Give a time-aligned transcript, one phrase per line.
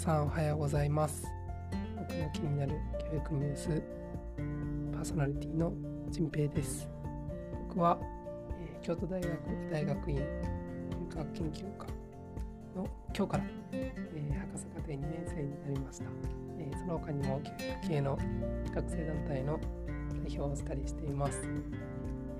[0.00, 1.26] さんおはようございます。
[1.98, 2.72] 僕の気になる
[3.12, 3.82] 教育ニュース
[4.94, 5.74] パーソナリティの
[6.08, 6.88] 陣平です。
[7.68, 7.98] 僕は、
[8.58, 9.30] えー、京都大学
[9.70, 10.16] 大学院
[11.10, 11.86] 教学研究科
[12.74, 16.04] の今日から、えー、博士課程2年生になりました、
[16.58, 18.18] えー、その他にも教育系の
[18.74, 19.60] 学生団体の
[20.24, 21.42] 代表をしたりしています、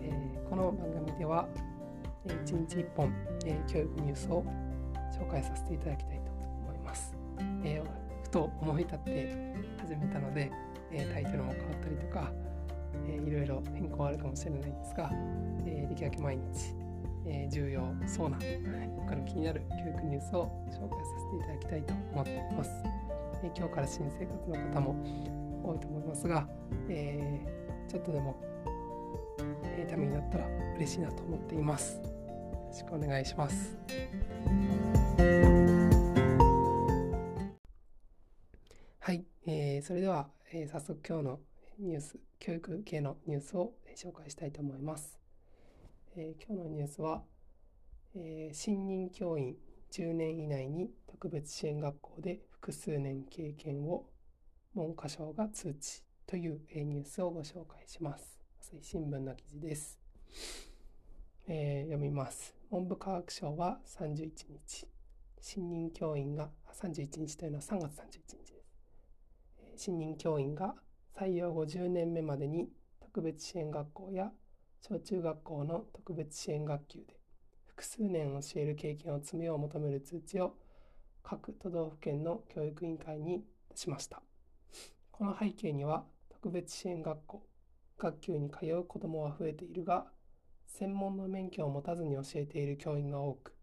[0.00, 1.48] えー、この番組では
[2.24, 3.12] 1日1本、
[3.44, 4.44] え教育ニュースを
[5.10, 6.27] 紹介させていただきたいと。
[7.64, 10.50] えー、ふと思い立って始めたので、
[10.92, 12.32] えー、タイトルも変わったりとか、
[13.06, 15.10] えー、いろいろ変更あるかもしれないですが、
[15.66, 16.42] えー、できるだけ毎日、
[17.26, 18.38] えー、重要そうな、
[19.06, 22.70] 他の気になる教育ニュースを紹介させていただきたいと思っています。
[23.42, 24.96] えー、今日から新生活の方も
[25.64, 26.48] 多いと思いますが、
[26.88, 28.36] えー、ちょっとでも、
[29.64, 30.46] えー、ためになったら
[30.76, 31.96] 嬉しいなと思っています。
[31.96, 32.02] よ
[32.68, 33.76] ろしくお願いします。
[39.50, 41.40] えー、それでは、えー、早速今日の
[41.78, 45.18] ニュース、教育系のニュースを、紹介したいと思います。
[46.14, 47.22] えー、今日のニュースは、
[48.14, 49.56] え、新任教員
[49.90, 54.10] 10年以内に特別支援学校で複数年経験を
[54.74, 58.38] 文科省が通知という、え、ニュースをご紹介します。
[58.60, 59.98] 朝日新聞の記事です。
[61.46, 62.54] えー、読みます。
[62.70, 64.86] 文部科学省は31日、
[65.40, 68.57] 新任教員が、31日というのは3月31日です。
[69.78, 70.74] 新任教員が
[71.16, 72.68] 採用後10年目までに
[73.00, 74.32] 特別支援学校や
[74.80, 77.18] 小中学校の特別支援学級で
[77.64, 80.56] 複数年教える経験を積むよう求める通知を
[81.22, 84.22] 各都道府県の教育委員会に出しました。
[85.12, 87.46] この背景には特別支援学校、
[87.98, 90.06] 学級に通う子どもは増えているが
[90.66, 93.54] 専門の免許を持たずに教えている教員が多く、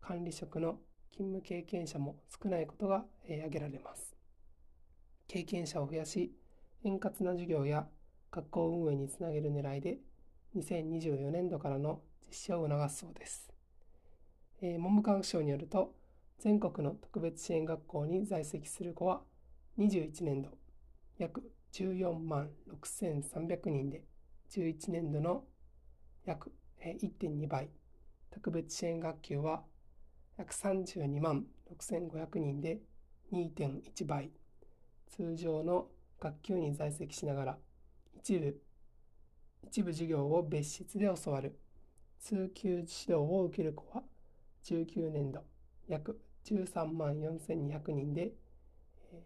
[0.00, 0.78] 管理職の
[1.10, 4.19] 勤務経験者も少ないことが挙げられます。
[5.30, 6.34] 経験者を増やし、
[6.82, 7.86] 円滑な授業や
[8.32, 10.00] 学校運営につなげる狙いで、
[10.56, 13.48] 2024年度からの実施を促すそうです。
[14.60, 15.94] えー、文部科学省によると、
[16.40, 19.22] 全国の特別支援学校に在籍する子は、
[19.78, 20.50] 21年度
[21.16, 24.02] 約14万6300人で、
[24.50, 25.44] 11年度の
[26.24, 27.70] 約1.2倍、
[28.32, 29.62] 特別支援学級は
[30.38, 32.80] 約32万6500人で
[33.32, 34.32] 2.1倍、
[35.10, 35.88] 通常の
[36.20, 37.58] 学級に在籍しながら
[38.16, 38.60] 一部
[39.64, 41.58] 一部授業を別室で教わる
[42.18, 44.02] 通級指導を受ける子は
[44.64, 45.42] 19年度
[45.88, 48.32] 約13万4200人で、
[49.12, 49.22] え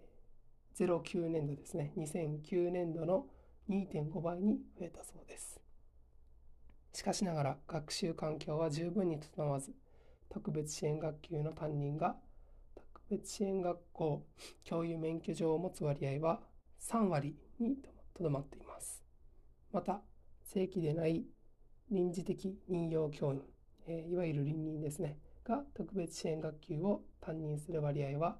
[0.78, 3.26] ー、09年度ですね2009年度の
[3.68, 5.60] 2.5倍に増えたそうです。
[6.92, 9.72] しかしながら学習環境は十分に整わず、
[10.28, 12.16] 特別支援学級の担任が
[13.10, 14.26] 別支援学校
[14.64, 16.40] 教諭免許状を持つ割合は
[16.80, 17.76] 3割に
[18.14, 19.02] とどまっています。
[19.72, 20.02] また、
[20.44, 21.24] 正規でない
[21.90, 23.42] 臨時的任用教員、
[23.86, 28.38] えー、いわゆる臨任ですね、が特別支援学級を担任する割合は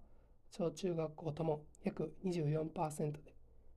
[0.50, 3.34] 小中学校とも約24%で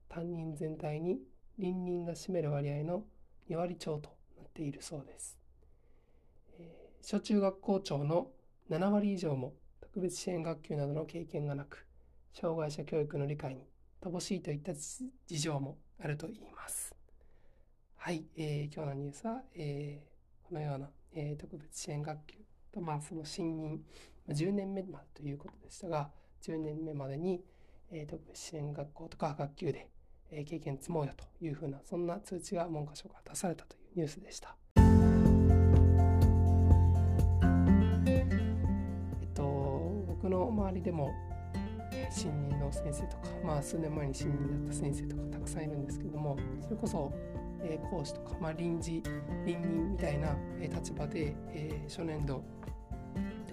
[0.08, 1.20] 担任全体に
[1.58, 3.04] 臨任が占める割合の
[3.50, 5.38] 2割超となっているそうです。
[6.58, 8.30] えー、小中学校長の
[8.70, 9.54] 7割以上も
[9.98, 11.84] 特別支援学級などの経験がなく、
[12.32, 13.66] 障害者教育の理解に
[14.00, 16.94] 乏しいといった事情もあると言います。
[17.96, 22.36] はい、えー、今日のニュースは、えー、このような、えー、特別支援学級
[22.70, 23.82] と、まあ、その新任、
[24.28, 27.42] 10年目までということでしたが、10年目までに、
[27.90, 29.88] えー、特別支援学校とか学級で、
[30.30, 34.54] えー、経験積もうよというふうな、そんな通知が文科省から出されたというニュースでした。
[40.28, 41.14] 僕の周りでも
[42.10, 47.10] 新任の先生とか、まあ、数年前に新任だった先生とかたくさんいるんですけどもそれこそ、
[47.62, 49.02] えー、講師とか、まあ、臨時
[49.46, 52.42] 臨任みたいな、えー、立場で、えー、初年度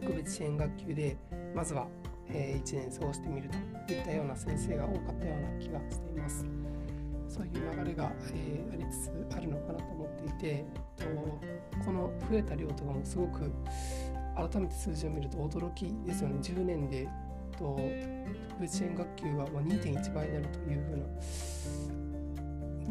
[0.01, 1.15] 特別支援学級で
[1.55, 1.87] まずは、
[2.27, 3.49] えー、1年過ごしてみる
[3.87, 6.45] といったような先生が多かったような気がしています。
[7.27, 7.53] そういう
[7.83, 10.65] 流れが、えー、ありつつあるのかなと思っていて、
[10.95, 11.05] と
[11.83, 13.51] この増えた量とかもすごく
[14.35, 17.07] 改めて数字を見ると驚きですよね10年で
[17.57, 17.79] と
[18.49, 21.05] 特別支援学級は2.1倍になるというふうな、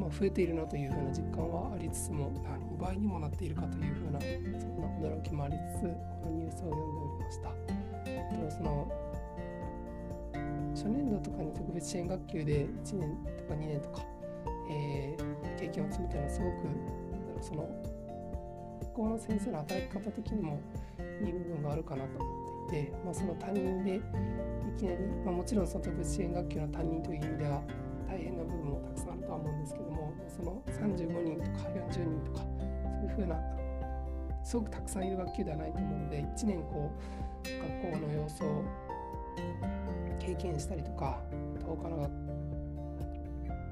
[0.01, 7.49] まあ、増えているなというふうな実感はありつつも2倍にもなっているかというふうなそんな驚きもありつつこのニュースを読んでおりました。
[8.35, 8.91] とその
[10.75, 14.15] 初年度とかに特別支援学級で1年とか2年とか
[14.69, 17.69] えー、経験を積むというのはすごくその
[18.95, 20.61] 校の先生の働き方的にも
[21.21, 24.01] いい部分があるかなと思っていて、まあ、その担任でい
[24.79, 27.63] きなり、まあ、もちろんその特別支援学級の担任という意味では
[28.09, 32.47] 大変な部分もたくさんあるとは思うんですけどもその35人とか40人とか
[33.01, 33.37] そういうふうな
[34.45, 37.49] すごくたくさんいる学級ではないと思うので1年こう
[37.83, 38.65] 学校の様子を
[40.21, 41.21] 経験したりとか
[41.67, 42.11] 他の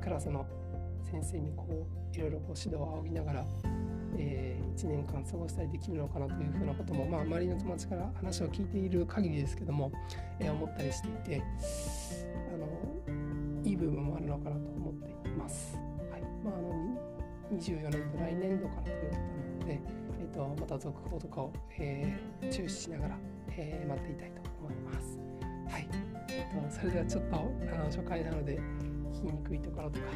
[0.03, 0.45] クラスの
[1.11, 3.47] 先生にこういろいろこう指導を仰ぎながら、
[4.19, 9.93] えー、1年間過ごしたりできるのかなというふうなことも、まあ、周りの友達から話を聞いている限りですけども、
[10.39, 11.43] えー、思ったりしていて
[12.53, 15.77] あのいい部分もあるのかなと思っています。
[16.11, 17.13] はいまあ、あの
[17.53, 19.81] 24年度来年度からということなので、
[20.21, 23.19] えーと、また続報とかを、えー、注視しながら、
[23.51, 25.19] えー、待っていたいと思います。
[25.69, 25.89] はい、
[26.31, 27.39] えーと、それではちょっとあ
[27.79, 28.59] の初回なので
[29.13, 30.07] 聞きにくいところとか、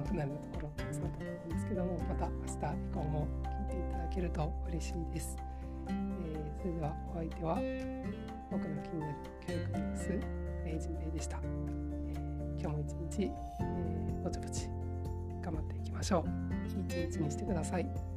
[0.00, 5.36] まあ、不慣れなところそうだと思うんですけどもまた明日以降も聞いていただけると嬉しいです。
[5.88, 7.58] えー、それではお相手は
[8.50, 9.14] 僕の気になる
[9.46, 10.08] 教育ニュース、
[10.64, 11.38] 名、人平でした。
[11.42, 14.68] えー、今日も一日、えー、ぼちぼち
[15.42, 16.96] 頑張っていきましょう。
[16.96, 18.09] いい一日にしてください。